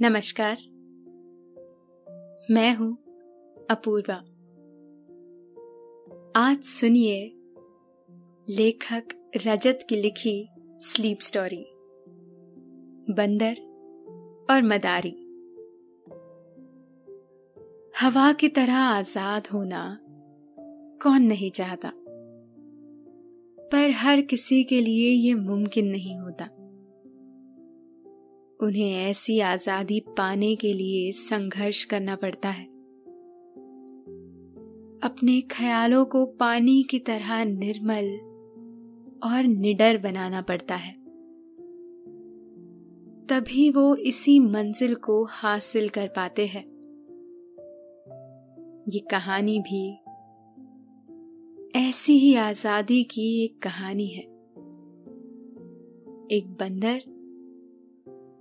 [0.00, 0.58] नमस्कार।
[2.50, 2.92] मैं हूँ
[3.70, 4.14] अपूर्वा।
[6.36, 7.16] आज सुनिए
[8.48, 9.08] लेखक
[9.46, 10.32] रजत की लिखी
[10.82, 11.62] स्लीप स्टोरी
[13.14, 13.60] बंदर
[14.50, 15.12] और मदारी।
[17.94, 19.82] हवा की तरह आज़ाद होना
[21.02, 21.92] कौन नहीं चाहता,
[23.66, 26.48] पर हर किसी के लिए ये मुमकिन नहीं होता।
[28.62, 32.64] उन्हें ऐसी आज़ादी पाने के लिए संघर्ष करना पड़ता है।
[35.02, 38.10] अपने ख्यालों को पानी की तरह निर्मल
[39.22, 40.92] और निडर बनाना पड़ता है।
[43.26, 46.64] तभी वो इसी मंजिल को हासिल कर पाते हैं।
[48.88, 49.90] ये कहानी भी
[51.88, 54.22] ऐसी ही आज़ादी की एक कहानी है।
[56.30, 57.02] एक बंदर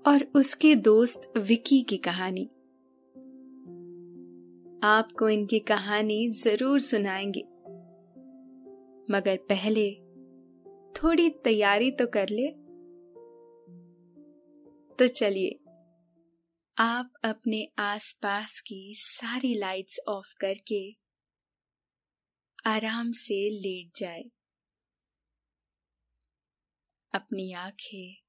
[0.05, 2.45] और उसके दोस्त विकी की कहानी।
[4.83, 7.41] आपको इनकी कहानी ज़रूर सुनाएँगे।
[9.13, 9.91] मगर पहले
[10.93, 12.47] थोड़ी तैयारी तो कर ले।
[14.95, 15.59] तो चलिए,
[16.77, 20.95] आप अपने आसपास की सारी लाइट्स ऑफ़ करके
[22.65, 24.23] आराम से लेट जाए।
[27.13, 28.28] अपनी आँखें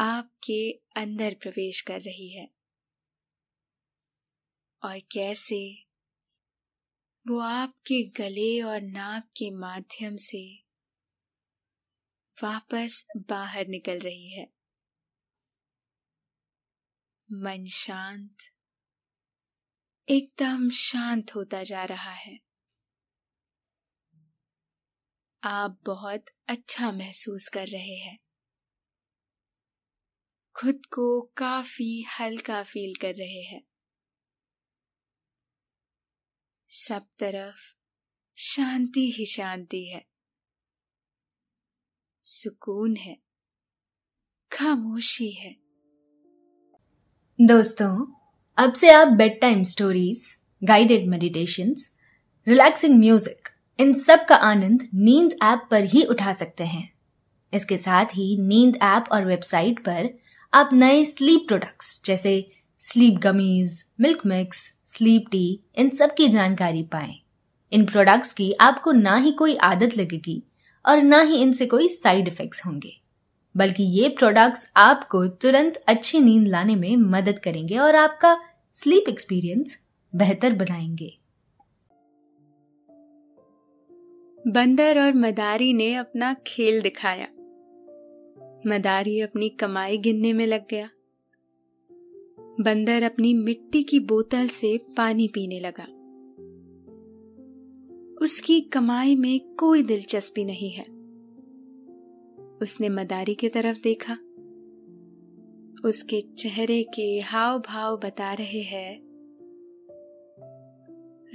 [0.00, 0.60] आपके
[0.96, 2.48] अंदर प्रवेश कर रही है।
[4.82, 5.60] और कैसे
[7.26, 10.42] वो आपके गले और नाक के माध्यम से
[12.36, 14.46] वापस बाहर निकल रही है।
[17.28, 18.36] मन शांत,
[20.08, 22.38] एकदम शांत होता जा रहा है।
[25.42, 28.18] आप बहुत अच्छा महसूस कर रहे हैं।
[30.60, 33.62] खुद को काफ़ी हल्का फील कर रहे हैं।
[36.68, 37.56] सब तरफ़
[38.36, 40.04] शांति ही शांति है।
[42.22, 43.16] सुकून है।
[44.52, 45.56] खामोशी है।
[47.40, 48.14] दोस्तों,
[48.58, 49.08] अब से आप
[49.40, 51.74] bedtime stories guided meditation
[52.48, 53.48] relaxing music
[53.80, 56.92] इन सब का आनंद नींद ऐप पर ही उठा सकते हैं।
[57.54, 60.19] इसके साथ ही नींद ऐप और वेबसाइट पर
[60.52, 62.30] आप नए स्लीप प्रोडक्ट्स जैसे
[62.82, 67.14] sleep gummies milk mix sleep tea इन सब की जानकारी पाएँ।
[67.72, 70.42] इन प्रोडक्ट्स की आपको ना ही कोई आदत लगेगी
[70.84, 72.92] और ना ही इनसे कोई साइड इफेक्ट्स होंगे,
[73.54, 78.36] बल्कि ये प्रोडक्ट्स आपको तुरंत अच्छी नींद लाने में मदद करेंगे और आपका
[78.74, 79.76] स्लीप एक्सपीरियंस
[80.12, 81.16] बेहतर बनाएँगे।
[84.46, 87.26] बंदर और मदारी ने अपना खेल दिखाया।
[88.66, 90.90] मदारी अपनी कमाई गिनने में लग गया।
[92.60, 95.84] बंदर अपनी मिट्टी की बोतल से पानी पीने लगा।
[98.22, 100.84] उसकी कमाई में कोई दिलचस्पी नहीं है।
[102.62, 104.14] उसने मदारी की तरफ़ देखा।
[105.88, 109.02] उसके चेहरे के हाव भाव बता रहे हैं।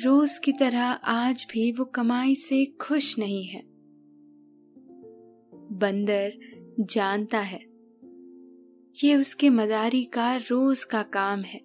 [0.03, 3.63] रोज की तरह आज भी वो कमाई से खुश नहीं है।
[5.71, 7.59] बंदर जानता है।
[9.03, 11.61] ये उसके मदारी का रोज का काम है।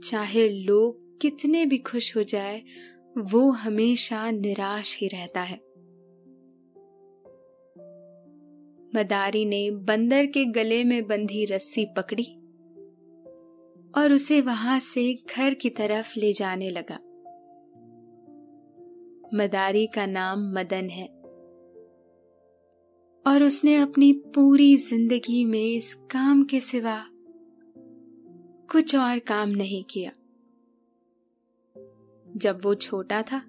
[0.00, 2.62] चाहे लोग कितने भी खुश हो जाए,
[3.18, 5.56] वो हमेशा निराश ही रहता है।
[8.94, 12.24] मदारी ने बंदर के गले में बंधी रस्सी पकड़ी
[14.00, 16.98] और उसे वहाँ से घर की तरफ़ ले जाने लगा।
[19.34, 21.17] मदारी का नाम मदन है।
[23.28, 27.06] और उसने अपनी पूरी ज़िंदगी में इस काम के सिवा
[28.70, 30.12] कुछ और काम नहीं किया।
[32.36, 33.42] जब वो छोटा था,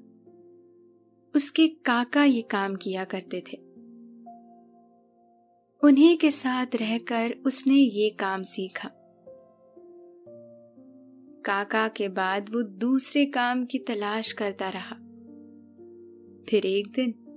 [1.36, 3.58] उसके काका ये काम किया करते थे।
[5.84, 8.90] उन्हीं के साथ रहकर उसने ये काम सीखा।
[11.46, 14.96] काका के बाद वो दूसरे काम की तलाश करता रहा।
[16.50, 17.29] फिर एक दिन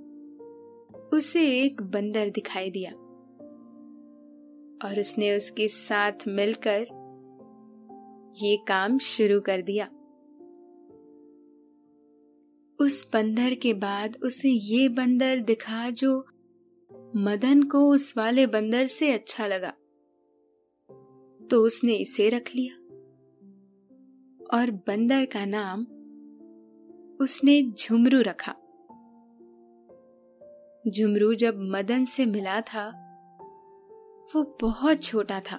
[1.12, 2.92] उसे एक बंदर दिखाई दिया
[4.88, 6.86] और उसने उसके साथ मिलकर
[8.42, 9.86] ये काम शुरू कर दिया।
[12.80, 16.26] उस बंदर के बाद उसे ये बंदर दिखा जो
[17.16, 19.70] मदन को उस वाले बंदर से अच्छा लगा।
[21.50, 22.74] तो उसने इसे रख लिया
[24.56, 25.86] और बंदर का नाम
[27.20, 28.54] उसने झुमरू रखा।
[30.88, 32.86] झुमरू जब मदन से मिला था,
[34.34, 35.56] वो बहुत छोटा था।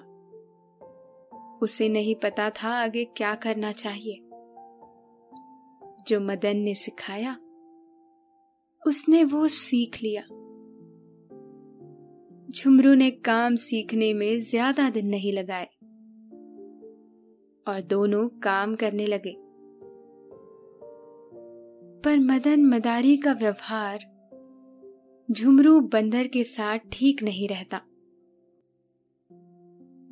[1.62, 4.14] उसे नहीं पता था आगे क्या करना चाहिए।
[6.08, 7.36] जो मदन ने सिखाया,
[8.86, 10.22] उसने वो सीख लिया।
[12.52, 15.68] झुमरू ने काम सीखने में ज़्यादा दिन नहीं लगाए
[17.66, 19.36] और दोनों काम करने लगे।
[22.02, 24.13] पर मदन मदारी का व्यवहार
[25.30, 27.76] झुमरू बंदर के साथ ठीक नहीं रहता।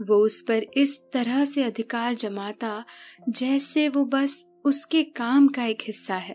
[0.04, 2.84] वो उस पर इस तरह से अधिकार जमाता
[3.28, 6.34] जैसे वो बस उसके काम का एक हिस्सा है।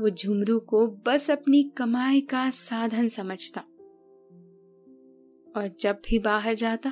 [0.00, 3.60] वो झुमरू को बस अपनी कमाई का साधन समझता
[5.56, 6.90] और जब भी बाहर जाता,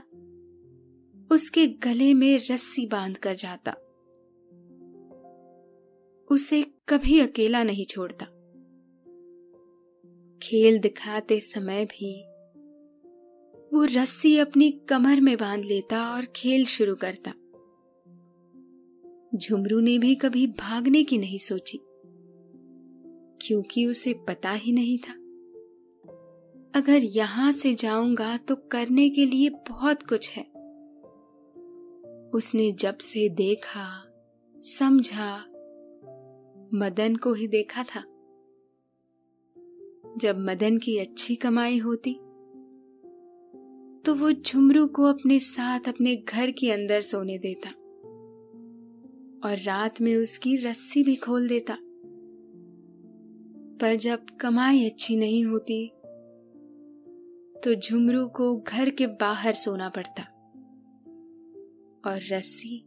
[1.32, 3.72] उसके गले में रस्सी बाँध कर जाता।
[6.30, 8.26] उसे कभी अकेला नहीं छोड़ता।
[10.42, 12.26] खेल दिखाते समय भी
[13.72, 17.32] वो रस्सी अपनी कमर में बाँध लेता और खेल शुरू करता।
[19.38, 21.78] झुमरू ने भी कभी भागने की नहीं सोची,
[23.42, 25.12] क्योंकि उसे पता ही नहीं था।
[26.74, 30.44] अगर यहाँ से जाऊँगा तो करने के लिए बहुत कुछ है।
[32.30, 34.04] उसने जब से देखा,
[34.56, 35.36] समझा,
[36.74, 38.04] मदन को ही देखा था।
[40.18, 42.14] जब मदन की अच्छी कमाई होती
[44.04, 47.70] तो वो झुमरू को अपने साथ अपने घर के अंदर सोने देता
[49.48, 51.78] और रात में उसकी रस्सी भी खोल देता।
[53.80, 55.88] पर जब कमाई अच्छी नहीं होती
[57.64, 60.22] तो झुमरू को घर के बाहर सोना पड़ता
[62.06, 62.84] और रस्सी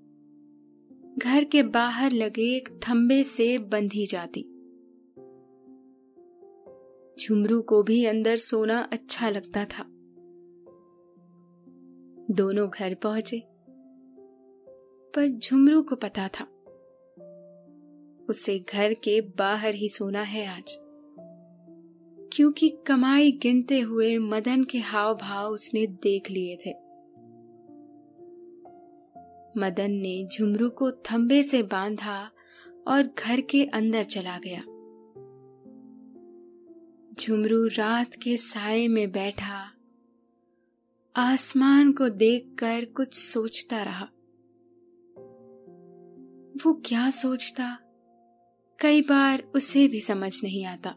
[1.18, 4.53] घर के बाहर लगे एक थंबे से बंधी जाती।
[7.22, 9.84] झुमरू को भी अंदर सोना अच्छा लगता था।
[12.32, 13.42] दोनों घर पहुँचे,
[15.14, 16.44] पर झुमरू को पता था,
[18.30, 20.76] उसे घर के बाहर ही सोना है आज,
[22.34, 26.72] क्योंकि कमाई गिनते हुए मदन के हाव भाव उसने देख लिए थे।
[29.58, 32.32] मदन ने झुमरू को थंबे से बांधा
[32.88, 34.64] और घर के अंदर चला गया।
[37.20, 39.72] झुमरू रात के साय में बैठा।
[41.16, 44.06] आसमान को देखकर कुछ सोचता रहा।
[46.66, 47.80] वो क्या सोचता?
[48.80, 50.90] कई बार उसे भी समझ नहीं आता।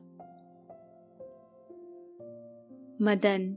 [3.03, 3.57] मदन,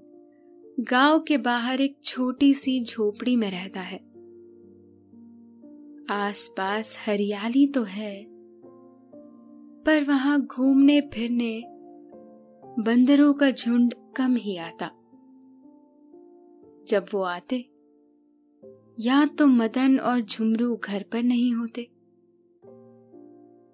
[0.80, 3.98] गाँव के बाहर एक छोटी सी झोपड़ी में रहता है।
[6.10, 8.28] आसपास हरियाली तो है,
[9.84, 11.79] पर वहाँ घूमने फिरने
[12.80, 14.88] बंदरों का झुंड कम ही आता।
[16.88, 17.58] जब वो आते,
[19.00, 21.84] या तो मदन और झुमरू घर पर नहीं होते,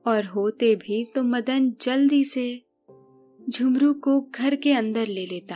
[0.05, 2.65] और होते भी तो मदन जल्दी से
[3.49, 5.55] झुमरू को घर के अंदर ले लेता।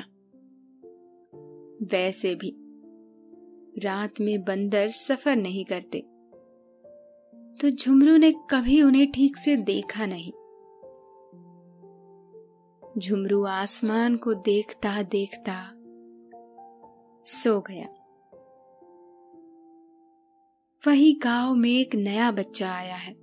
[1.91, 2.53] वैसे भी,
[3.83, 5.99] रात में बंदर सफ़र नहीं करते
[7.61, 10.31] तो झुमरू ने कभी उन्हें ठीक से देखा नहीं।
[12.97, 15.53] झुमरू आसमान को देखता देखता
[17.25, 17.87] सो गया।
[20.87, 23.13] वही गाँव में एक नया बच्चा आया है,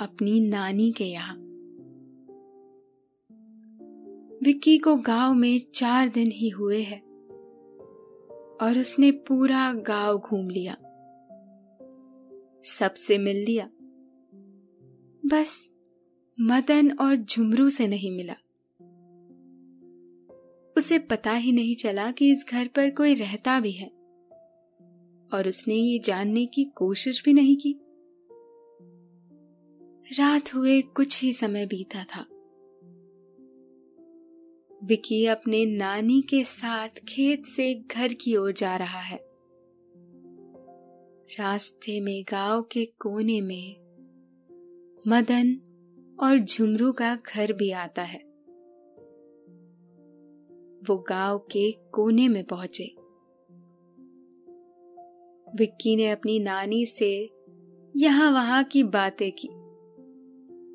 [0.00, 1.36] अपनी नानी के यहाँ।
[4.42, 7.00] विक्की को गाँव में चार दिन ही हुए हैं
[8.62, 10.76] और उसने पूरा गाँव घूम लिया,
[12.64, 13.70] सबसे मिल लिया,
[15.22, 15.75] बस
[16.40, 18.34] मदन और झुमरू से नहीं मिला।
[20.76, 23.88] उसे पता ही नहीं चला कि इस घर पर कोई रहता भी है,
[25.34, 27.80] और उसने ये जानने की कोशिश भी नहीं की।
[30.18, 32.26] रात हुए कुछ ही समय बीता था।
[34.84, 39.18] विकी अपने नानी के साथ खेत से घर की ओर जा रहा है।
[41.38, 43.76] रास्ते में गाँव के कोने में
[45.08, 45.60] मदन
[46.20, 48.18] और झुमरू का घर भी आता है।
[50.88, 52.84] वो गाँव के कोने में पहुँचे।
[55.56, 57.30] विक्की ने अपनी नानी से
[57.96, 59.48] यहाँ वहाँ की बातें की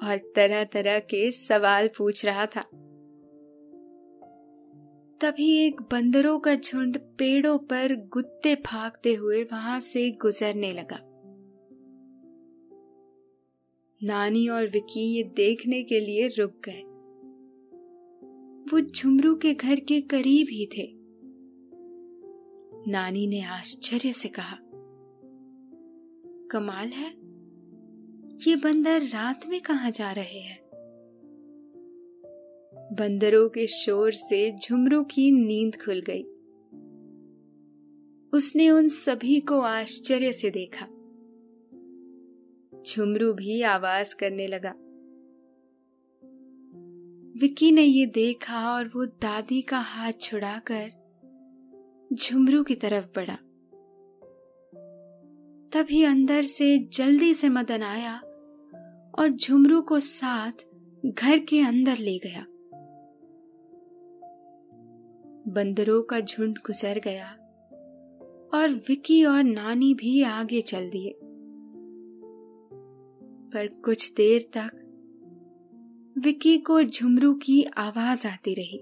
[0.07, 2.62] और तरह तरह के सवाल पूछ रहा था।
[5.21, 11.10] तभी एक बंदरों का झुंड पेड़ों पर गुत्ते फाकते हुए वहाँ से गुजरने लगा।
[14.03, 16.84] नानी और विकी ये देखने के लिए रुक गए।
[18.72, 20.93] वो झुमरू के घर के करीब ही थे।
[22.91, 24.58] नानी ने आश्चर्य से कहा,
[26.51, 27.10] कमाल है।
[28.48, 30.62] ये बंदर रात में कहा जा रहे हैं?
[32.93, 36.24] बंदरों के शोर से झुमरू की नींद खुल गई।
[38.34, 40.88] उसने उन सभी को आश्चर्य से देखा।
[42.88, 44.75] झुमरू भी आवाज़ करने लगा।
[47.39, 50.91] विक्की ने ये देखा और वो दादी का हाथ छुड़ाकर
[52.13, 53.35] झुमरू की तरफ़ बढ़ा।
[55.71, 58.17] तभी अंदर से जल्दी से मदन आया
[59.19, 60.67] और झुमरू को साथ
[61.05, 62.45] घर के अंदर ले गया।
[65.47, 67.31] बंदरों का झुंड गुजर गया
[68.53, 71.19] और विकी और नानी भी आगे चल दिए।
[73.53, 74.88] पर कुछ देर तक
[76.17, 78.77] विकी को झुमरू की आवाज़ आती रही।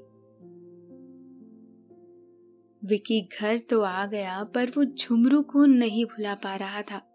[2.88, 7.06] विकी घर तो आ गया, पर वो झुमरू को नहीं भुला पा रहा था।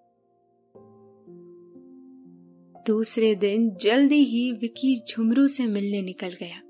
[2.87, 6.61] दूसरे दिन जल्दी ही विकी झुमरू से मिलने निकल गया।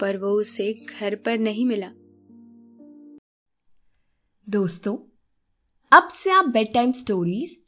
[0.00, 1.92] पर वो उसे घर पर नहीं मिला।
[4.48, 4.96] दोस्तों,
[5.92, 7.67] अब से आप bedtime stories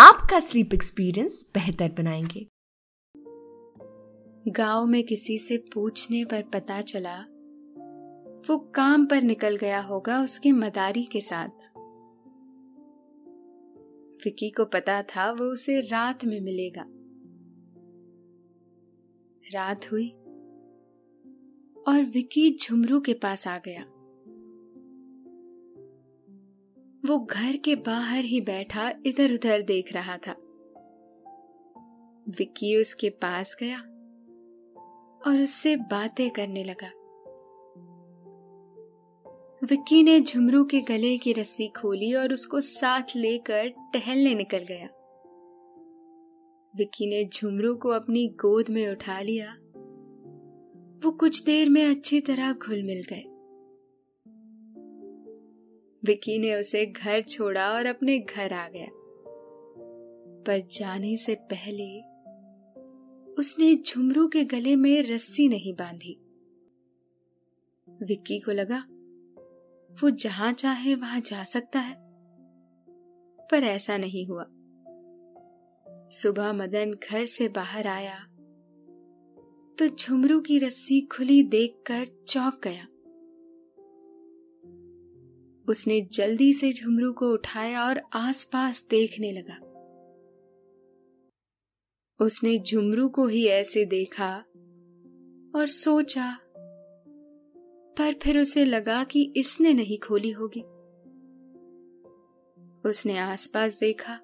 [0.00, 2.48] आपका स्लीप एक्सपीरियंस बेहतर बनाएँगे।
[4.50, 7.20] गाँव में किसी से पूछने पर पता चला,
[8.48, 11.48] वो काम पर निकल गया होगा उसके मदारी के साथ।
[14.24, 16.84] फिकी को पता था वो उसे रात में मिलेगा।
[19.54, 20.08] रात हुई
[21.88, 23.97] और विकी झुमरू के पास आ गया।
[27.06, 30.32] वो घर के बाहर ही बैठा इधर उधर देख रहा था।
[32.28, 33.78] विक्की उसके पास गया
[35.26, 36.90] और उससे बातें करने लगा।
[39.66, 44.88] विक्की ने झुमरू के गले की रस्सी खोली और उसको साथ लेकर टहलने निकल गया।
[46.76, 49.56] विक्की ने झुमरू को अपनी गोद में उठा लिया।
[51.04, 53.37] वो कुछ देर में अच्छी तरह घुल मिल गए।
[56.04, 58.88] विकी ने उसे घर छोड़ा और अपने घर आ गया।
[60.46, 62.00] पर जाने से पहले
[63.32, 66.18] उसने झुमरू के गले में रस्सी नहीं बांधी।
[68.02, 68.84] विक्की को लगा,
[70.02, 71.96] वो जहाँ चाहे वहाँ जा सकता है।
[73.50, 74.46] पर ऐसा नहीं हुआ।
[76.10, 78.18] सुबह मदन घर से बाहर आया
[79.78, 82.86] तो झुमरू की रस्सी खुली देखकर चौंक गया।
[85.68, 89.68] उसने जल्दी से झुमरू को उठाया और आसपास देखने लगा।
[92.24, 94.36] उसने झुमरू को ही ऐसे देखा
[95.54, 96.38] और सोचा,
[97.98, 100.60] पर फिर उसे लगा कि इसने नहीं खोली होगी।
[102.90, 104.20] उसने आसपास देखा,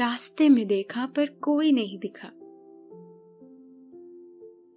[0.00, 2.28] रास्ते में देखा, पर कोई नहीं दिखा।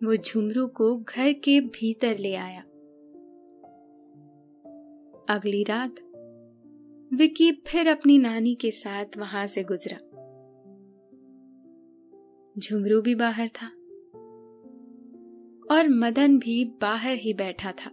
[0.03, 2.63] वो झुमरू को घर के भीतर ले आया।
[5.29, 5.95] अगली रात
[7.13, 9.97] विकी फिर अपनी नानी के साथ वहाँ से गुजरा।
[12.57, 13.67] झुमरू भी बाहर था
[15.75, 17.89] और मदन भी बाहर ही बैठा था।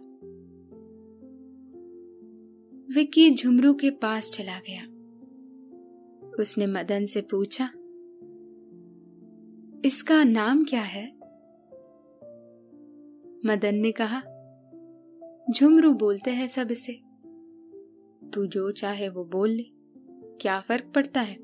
[2.95, 4.83] विक्की झुमरू के पास चला गया।
[6.39, 7.69] उसने मदन से पूछा,
[9.87, 11.07] इसका नाम क्या है?
[13.45, 14.21] मदन ने कहा,
[15.51, 17.04] झुमरू बोलते हैं सब इसे।
[18.35, 19.65] तू जो चाहे वो बोल ले।
[20.41, 21.35] क्या फ़र्क पड़ता है?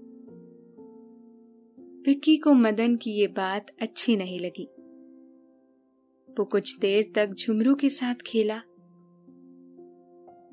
[2.06, 4.70] विक्की को मदन की ये बात अच्छी नहीं लगी।
[6.40, 8.62] वो कुछ देर तक झुमरू के साथ खेला।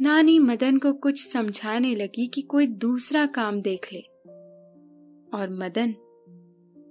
[0.00, 4.00] नानी मदन को कुछ समझाने लगी कि कोई दूसरा काम देख ले।
[5.38, 5.92] और मदन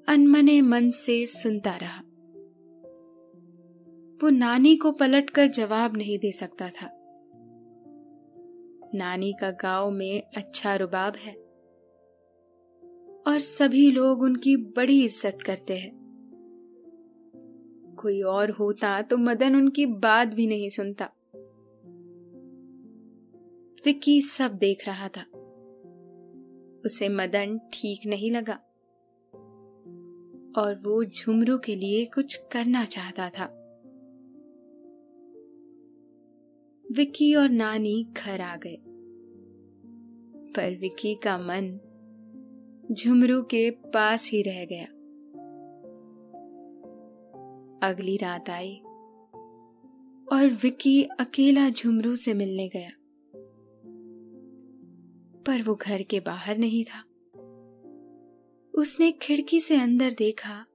[0.08, 2.02] अनमने मन से सुनता रहा।
[4.24, 6.97] वो नानी को पलटकर जवाब नहीं दे सकता था।
[8.96, 11.34] नानी का गाँव में अच्छा रुबाब है।
[13.28, 15.92] और सभी लोग उनकी बड़ी इज़्ज़त करते हैं।
[17.96, 21.10] कोई और होता तो मदन उनकी बात भी नहीं सुनता।
[23.86, 25.22] विक्की सब देख रहा था।
[26.86, 28.60] उसे मदन ठीक नहीं लगा।
[30.62, 33.57] और वो झुमरू के लिए कुछ करना चाहता था।
[36.92, 38.78] विक्की और नानी घर आ गए।
[40.56, 41.80] पर विक्की का मन
[42.92, 44.86] झुमरू के पास ही रह गया।
[47.88, 48.76] अगली रात आई
[50.34, 52.90] और विक्की अकेला झुमरू से मिलने गया।
[55.48, 57.04] पर वो घर के बाहर नहीं था।
[58.76, 60.66] उसने खिड़की से अंदर देखा,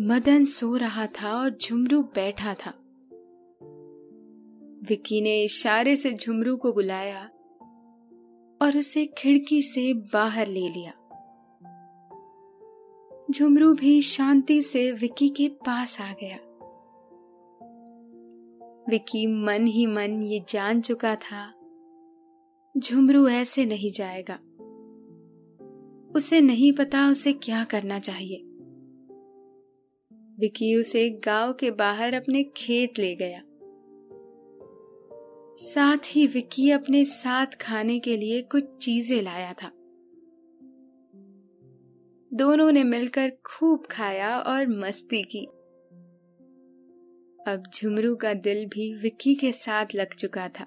[0.00, 2.83] मदन सो रहा था और झुमरू बैठा था।
[4.88, 7.24] विक्की ने इशारे से झुमरू को बुलाया
[8.62, 10.92] और उसे खिड़की से बाहर ले लिया।
[13.30, 16.36] झुमरू भी शांति से विक्की के पास आ गया।
[18.90, 21.54] विक्की मन ही मन ये जान चुका था,
[22.78, 24.38] झुमरू ऐसे नहीं जाएगा।
[26.16, 28.42] उसे नहीं पता उसे क्या करना चाहिए।
[30.40, 33.42] विकी उसे गाँव के बाहर अपने खेत ले गया।
[35.56, 39.70] साथ ही विक्की अपने साथ खाने के लिए कुछ चीज़ें लाया था।
[42.32, 45.46] दोनों ने मिलकर खूब खाया और मस्ती की।
[47.46, 50.64] अब झुमरू का दिल भी विक्की के साथ लग चुका था।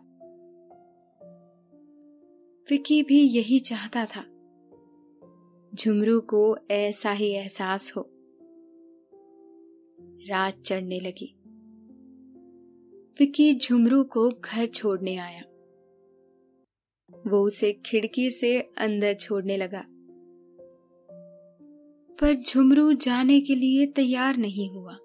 [2.69, 4.23] विक्की भी यही चाहता था।
[5.75, 8.09] झुमरू को ऐसा ही एहसास हो।
[10.29, 11.36] रात चढ़ने लगी।
[13.19, 15.41] विकी झुमरू को घर छोड़ने आया।
[17.27, 19.85] वो उसे खिड़की से अंदर छोड़ने लगा।
[22.21, 24.97] पर झुमरू जाने के लिए तैयार नहीं हुआ।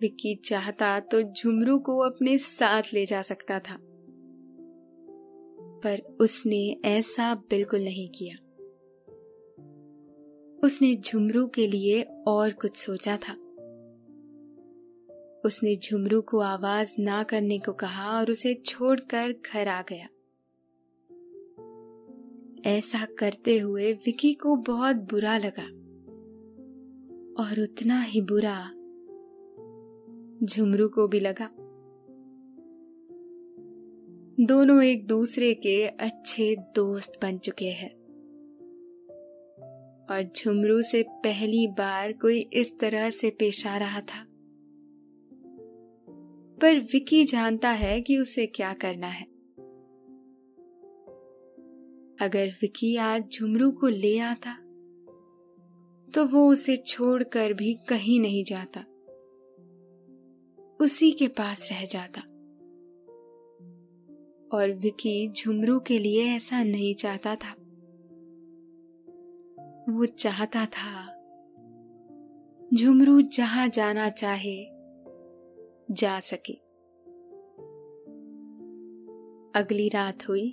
[0.00, 3.78] विक्की चाहता तो झुमरू को अपने साथ ले जा सकता था।
[5.84, 8.36] पर उसने ऐसा बिल्कुल नहीं किया।
[10.64, 13.45] उसने झुमरू के लिए और कुछ सोचा था।
[15.46, 20.08] उसने झुमरू को आवाज़ ना करने को कहा और उसे छोड़कर घर आ गया।
[22.70, 25.66] ऐसा करते हुए विकी को बहुत बुरा लगा
[27.42, 28.70] और उतना ही बुरा
[30.46, 31.50] झुमरू को भी लगा।
[34.40, 37.96] दोनों एक दूसरे के अच्छे दोस्त बन चुके हैं।
[40.10, 44.35] और झुमरू से पहली बार कोई इस तरह से पेश आ रहा था।
[46.60, 49.24] पर विकी जानता है कि उसे क्या करना है।
[52.20, 54.54] अगर विकी आज झुमरू को ले आता
[56.14, 58.80] तो वो उसे छोड़कर भी कहीं नहीं जाता।
[60.80, 62.20] उसी के पास रह जाता।
[64.58, 67.52] और विकी झुमरू के लिए ऐसा नहीं चाहता था।
[69.92, 71.12] वो चाहता था,
[72.74, 74.75] झुमरू जहाँ जाना चाहे
[75.90, 76.52] जा सके।
[79.58, 80.50] अगली रात हुई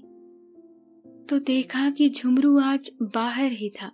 [1.29, 3.91] तो देखा कि झुमरू आज बाहर ही था।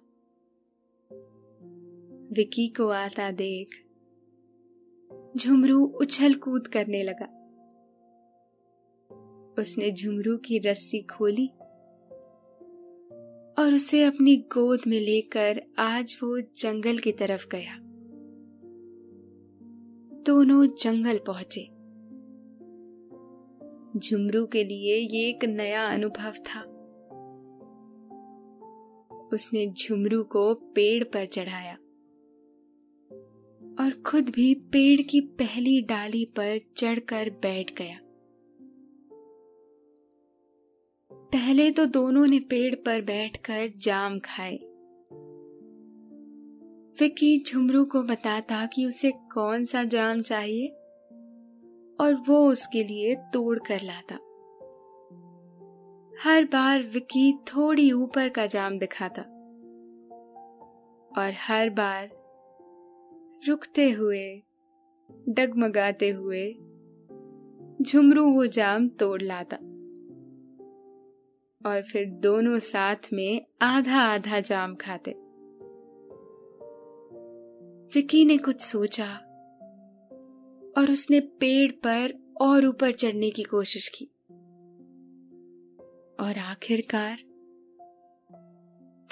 [2.31, 3.69] विकी को आता देख,
[5.37, 7.35] झुमरू उछल कूद करने लगा।
[9.59, 11.47] उसने झुमरू की रस्सी खोली
[13.59, 17.88] और उसे अपनी गोद में लेकर आज वो जंगल की तरफ़ गया।
[20.25, 21.61] दोनों जंगल पहुँचे।
[23.99, 26.61] झुमरू के लिए ये एक नया अनुभव था।
[29.33, 31.73] उसने झुमरू को पेड़ पर चढ़ाया
[33.79, 37.99] और खुद भी पेड़ की पहली डाली पर चढ़कर बैठ गया।
[41.13, 44.68] पहले तो दोनों ने पेड़ पर बैठकर जाम खाए।
[46.99, 50.67] विकी झुमरू को बताता कि उसे कौन सा जाम चाहिए
[51.99, 54.15] और वो उसके लिए तोड़ कर लाता।
[56.23, 59.21] हर बार विकी थोड़ी ऊपर का जाम दिखाता
[61.17, 62.09] और हर बार
[63.47, 64.43] रुकते हुए,
[65.29, 66.51] डगमगाते हुए
[67.81, 69.55] झुमरू वो जाम तोड़ लाता
[71.69, 75.28] और फिर दोनों साथ में आधा आधा जाम खाते।
[77.93, 79.15] विकी ने कुछ सोचा
[80.77, 84.05] और उसने पेड़ पर और ऊपर चढ़ने की कोशिश की।
[86.19, 87.17] और आखिरकार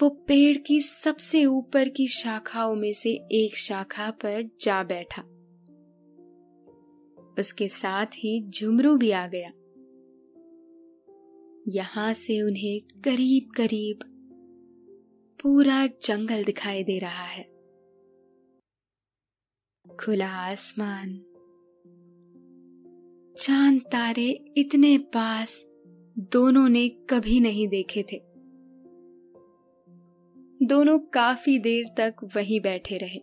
[0.01, 5.21] वो पेड़ की सबसे ऊपर की शाखाओं में से एक शाखा पर जा बैठा।
[7.39, 9.49] उसके साथ ही झुमरू भी आ गया।
[11.67, 13.99] यहाँ से उन्हें करीब करीब
[15.41, 17.56] पूरा जंगल दिखाई दे रहा है।
[19.99, 21.19] खुला आसमान।
[23.37, 25.65] चाँद तारे इतने पास
[26.19, 28.21] दोनों ने कभी नहीं देखे थे।
[30.65, 33.19] दोनों काफ़ी देर तक वहीं बैठे रहे।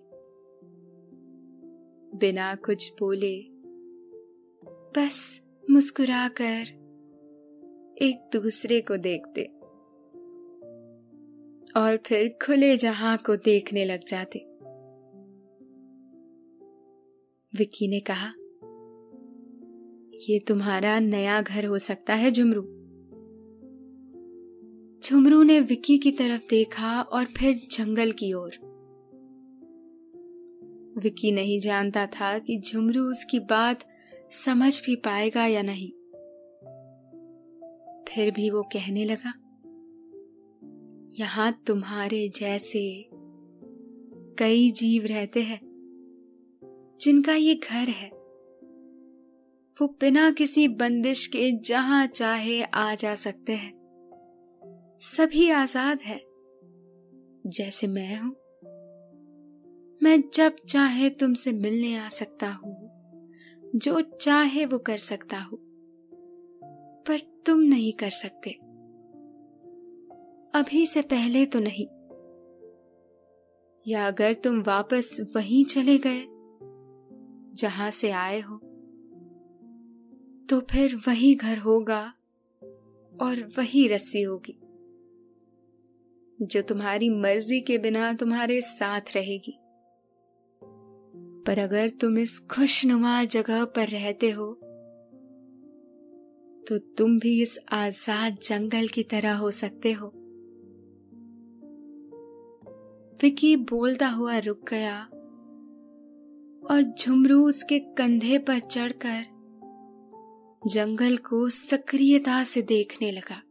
[2.18, 3.42] बिना कुछ बोले,
[4.66, 6.84] बस मुस्कुराकर
[8.02, 9.44] एक दूसरे को देखते
[11.76, 14.53] और फिर खुले जहाँ को देखने लग जाते।
[17.58, 18.32] विक्की ने कहा,
[20.30, 22.62] ये तुम्हारा नया घर हो सकता है, झुमरू.
[25.04, 28.50] झुमरू ने विक्की की तरफ़ देखा और फिर जंगल की ओर।
[30.98, 33.84] विक्की नहीं जानता था कि झुमरू उसकी बात
[34.30, 35.90] समझ भी पाएगा या नहीं।
[38.08, 39.32] फिर भी वो कहने लगा,
[41.18, 43.10] यहाँ तुम्हारे जैसे
[44.38, 45.63] कई जीव रहते हैं।
[47.04, 48.08] जिनका ये घर है,
[49.76, 53.72] वो बिना किसी बंदिश के जहाँ चाहे आ जा सकते हैं।
[55.00, 56.20] सभी आज़ाद है,
[57.46, 58.34] जैसे मैं हूँ।
[60.02, 62.74] मैं जब चाहे तुमसे मिलने आ सकता हूँ,
[63.76, 65.58] जो चाहे वो कर सकता हूँ,
[67.06, 68.50] पर तुम नहीं कर सकते।
[70.54, 71.86] अभी से पहले तो नहीं,
[73.86, 76.26] या अगर तुम वापस वहीं चले गए
[77.54, 78.56] जहाँ से आए हो
[80.48, 82.02] तो फिर वही घर होगा
[83.12, 84.56] और वही रस्सी होगी,
[86.38, 89.58] जो तुम्हारी मर्ज़ी के बिना तुम्हारे साथ रहेगी।
[91.46, 94.52] पर अगर तुम इस खुशनुमा जगह पर रहते हो
[96.66, 100.12] तो तुम भी इस आज़ाद जंगल की तरह हो सकते हो।
[103.20, 104.96] विकी बोलता हुआ रुक गया
[106.70, 109.35] और झुमरू उसके कंधे पर चढ़कर
[110.66, 113.42] जंगल को सक्रियता से देखने लगा।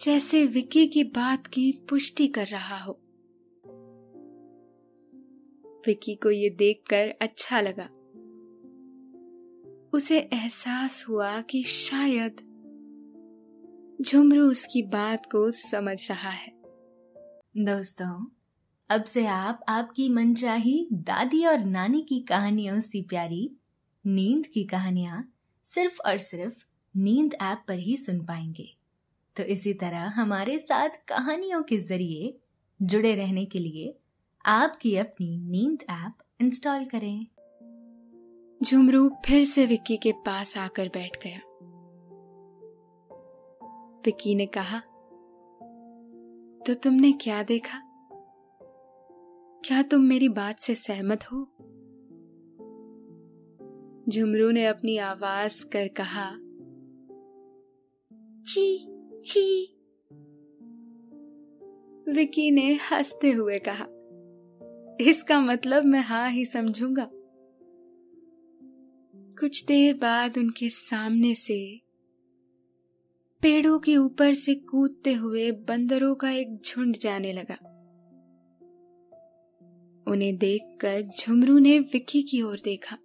[0.00, 2.92] जैसे विकी की बात की पुष्टि कर रहा हो।
[5.86, 7.88] विकी को यह देखकर अच्छा लगा।
[9.94, 12.36] उसे एहसास हुआ कि शायद
[14.02, 16.52] झुमरू उसकी बात को समझ रहा है।
[17.56, 18.35] दोस्तों
[18.90, 23.56] अब से आप आपकी मनचाही दादी और नानी की कहानियों से प्यारी,
[24.06, 25.32] नींद की कहानियाँ
[25.64, 26.64] सिर्फ़ और सिर्फ़
[26.96, 28.68] नींद ऐप पर ही सुन पाएँगे।
[29.36, 32.38] तो इसी तरह हमारे साथ कहानियों के ज़रिए
[32.82, 33.98] जुड़े रहने के लिए
[34.46, 37.26] आपकी अपनी नींद ऐप इंस्टॉल करें।
[38.62, 41.40] झुमरू फिर से विक्की के पास आकर बैठ गया।
[44.04, 44.78] विक्की ने कहा
[46.66, 47.82] तो तुमने क्या देखा?
[49.68, 51.38] क्या तुम मेरी बात से सहमत हो?
[54.08, 56.30] झुमरू ने अपनी आवाज़ कर कहा
[58.42, 58.86] ची
[59.26, 59.76] ची
[62.12, 63.86] विकी ने हँसते हुए कहा,
[65.00, 67.10] इसका मतलब मैं हाँ ही समझूँगा।
[69.40, 71.80] कुछ देर बाद उनके सामने से
[73.42, 77.75] पेड़ों के ऊपर से कूदते हुए बंदरों का एक झुंड जाने लगा।
[80.08, 82.98] उन्हें देखकर झुमरू ने विक्की की ओर देखा।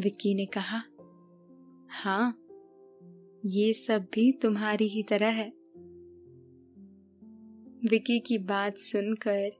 [0.00, 0.82] विक्की ने कहा
[1.90, 2.40] हाँ
[3.46, 5.52] ये सब भी तुम्हारी ही तरह है।
[7.88, 9.50] विकी की बात सुनकर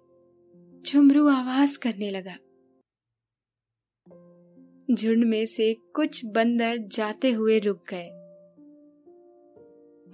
[0.86, 2.36] झुमरू आवाज़ करने लगा।
[4.94, 8.08] झुंड में से कुछ बंदर जाते हुए रुक गए।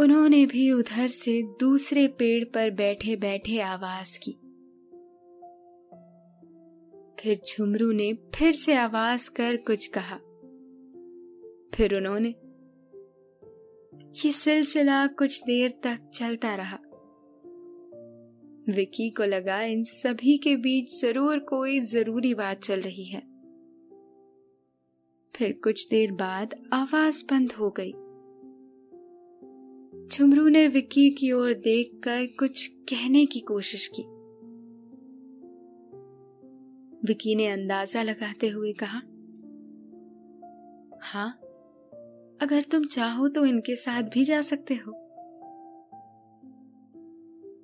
[0.01, 4.50] उन्होंने भी उधर से दूसरे पेड़ पर बैठे बैठे आवाज़ की।
[7.21, 10.17] फिर झुमरू ने फिर से आवाज़ कर कुछ कहा।
[11.75, 12.29] फिर उन्होंने,
[14.25, 16.79] ये सिलसिला कुछ देर तक चलता रहा।
[18.69, 23.21] विकी को लगा इन सभी के बीच ज़रूर कोई ज़रूरी बात चल रही है।
[25.37, 27.93] फिर कुछ देर बाद आवाज़ बंद हो गई।
[30.09, 34.20] झुमरू ने विक्की की ओर देखकर कुछ कहने की कोशिश की।
[37.05, 38.99] विकी ने अंदाज़ा लगाते हुए कहा
[41.03, 41.31] हाँ
[42.43, 44.97] अगर तुम चाहो तो इनके साथ भी जा सकते हो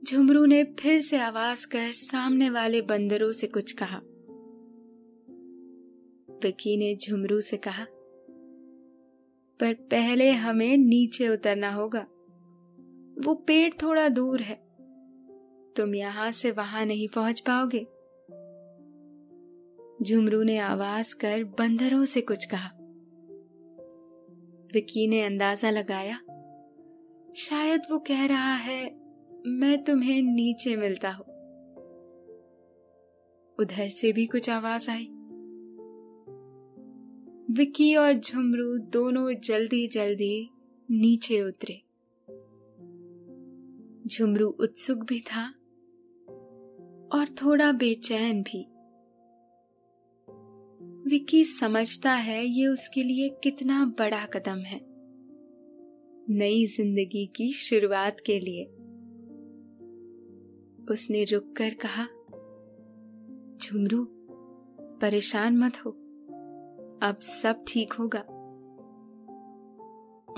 [0.04, 4.00] झुमरू ने फिर से आवाज़ कर सामने वाले बंदरों से कुछ कहा।
[6.42, 7.84] विकी ने झुमरू से कहा,
[9.60, 12.06] पर पहले हमें नीचे उतरना होगा।
[13.24, 14.54] वो पेड़ थोड़ा दूर है।
[15.76, 17.86] तुम यहाँ से वहाँ नहीं पहुँच पाओगे।
[20.02, 22.70] झुमरू ने आवाज़ कर बंदरों से कुछ कहा।
[24.74, 26.16] विक्की ने अंदाज़ा लगाया,
[27.36, 28.96] शायद वो कह रहा है,
[29.46, 31.24] मैं तुम्हें नीचे मिलता हूँ।
[33.58, 35.04] उधर से भी कुछ आवाज़ आई।
[37.50, 40.50] विक्की और झुमरू दोनों जल्दी जल्दी
[40.90, 41.82] नीचे उतरे।
[44.06, 45.50] झुमरू उत्सुक भी था
[47.18, 48.68] और थोड़ा बेचैन भी।
[51.06, 54.80] विकी समझता है ये उसके लिए कितना बड़ा कदम है।
[56.28, 58.64] नई ज़िंदगी की शुरुआत के लिए।
[60.92, 62.04] उसने रुककर कहा,
[63.58, 64.08] झुमरू,
[65.00, 65.90] परेशान मत हो।
[67.02, 68.20] अब सब ठीक होगा।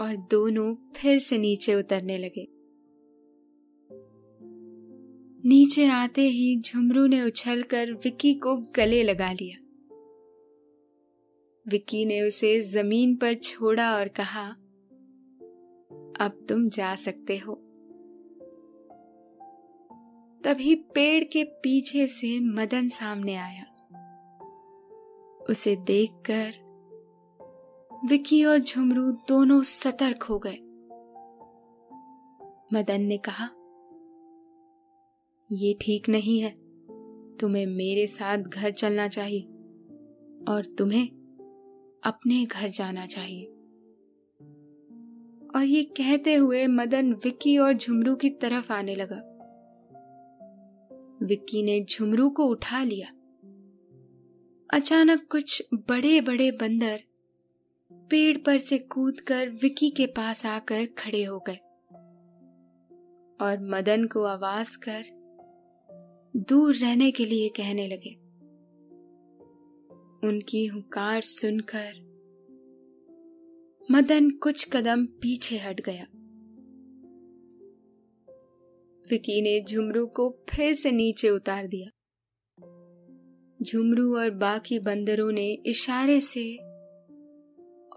[0.03, 2.49] और दोनों फिर से नीचे उतरने लगे।
[5.49, 9.65] नीचे आते ही झुमरू ने उछलकर विक्की को गले लगा लिया।
[11.69, 14.49] विक्की ने उसे ज़मीन पर छोड़ा और कहा,
[16.21, 17.55] अब तुम जा सकते हो।
[20.45, 23.65] तभी पेड़ के पीछे से मदन सामने आया।
[25.51, 26.69] उसे देखकर
[28.05, 30.59] विकी और झुमरू दोनों सतर्क हो गए।
[32.73, 33.49] मदन ने कहा,
[35.53, 36.51] ये ठीक नहीं है।
[37.37, 39.43] तुम्हें मेरे साथ घर चलना चाहिए
[40.53, 41.18] और तुम्हें
[42.05, 43.47] अपने घर जाना चाहिए।
[45.57, 49.23] और ये कहते हुए मदन विक्की और झुमरू की तरफ़ आने लगा।
[51.23, 53.09] विक्की ने झुमरू को उठा लिया।
[54.75, 57.03] अचानक कुछ बड़े बड़े बंदर
[57.93, 61.59] पेड़ पर से कूदकर विक्की के पास आकर खड़े हो गए।
[63.41, 65.05] और मदन को आवाज़ कर
[66.37, 68.28] दूर रहने के लिए कहने लगे।
[70.25, 72.09] उनकी हुकार सुनकर
[73.91, 76.07] मदन कुछ कदम पीछे हट गया।
[79.11, 81.91] विकी ने झुमरू को फिर से नीचे उतार दिया।
[83.63, 86.57] झुमरू और बाकी बंदरों ने इशारे से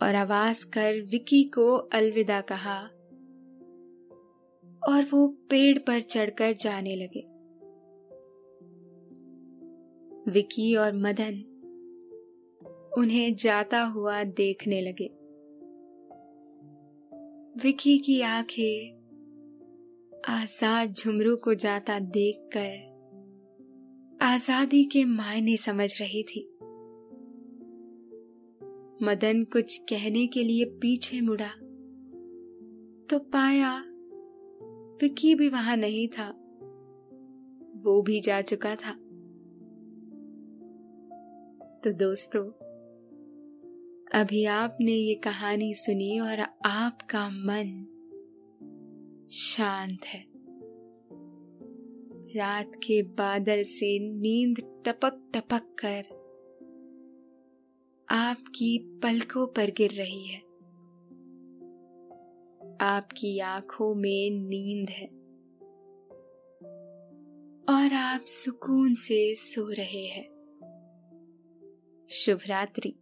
[0.01, 2.81] और आवाज़ कर विकी को अलविदा कहा
[4.87, 7.27] और वो पेड़ पर चढ़कर जाने लगे।
[10.31, 11.50] विकी और मदन
[12.91, 15.09] उन्हें जाता हुआ देखने लगे।
[17.63, 18.97] विकी की आँखें
[20.29, 22.89] आज़ाद झुमरू को जाता देखकर
[24.23, 26.47] आज़ादी के मायने समझ रही थी।
[29.03, 31.49] मदन कुछ कहने के लिए पीछे मुड़ा
[33.09, 33.73] तो पाया
[35.01, 36.27] विकी भी वहाँ नहीं था,
[37.83, 38.91] वो भी जा चुका था।
[41.83, 42.43] तो दोस्तों
[44.13, 47.87] अभी आपने ये कहानी सुनी और आपका मन
[49.31, 50.25] शांत है।
[52.37, 56.05] रात के बादल से नींद टपक टपक कर
[58.09, 60.39] आपकी पलकों पर गिर रही है।
[62.81, 65.07] आपकी आँखों में नींद है।
[67.75, 70.27] और आप सुकून से सो रहे हैं।
[72.09, 72.95] शुभ रात्रि।